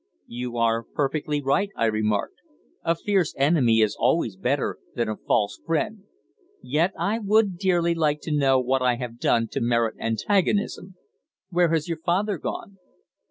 "You 0.33 0.57
are 0.57 0.81
perfectly 0.81 1.43
right," 1.43 1.69
I 1.75 1.85
remarked. 1.85 2.39
"A 2.83 2.95
fierce 2.95 3.35
enemy 3.37 3.81
is 3.81 3.95
always 3.95 4.35
better 4.35 4.79
than 4.95 5.07
a 5.07 5.15
false 5.15 5.61
friend. 5.63 6.05
Yet 6.63 6.91
I 6.97 7.19
would 7.19 7.59
dearly 7.59 7.93
like 7.93 8.19
to 8.21 8.31
know 8.35 8.59
what 8.59 8.81
I 8.81 8.95
have 8.95 9.19
done 9.19 9.47
to 9.49 9.61
merit 9.61 9.93
antagonism. 9.99 10.95
Where 11.51 11.69
has 11.69 11.87
your 11.87 11.99
father 12.03 12.39
gone?" 12.39 12.79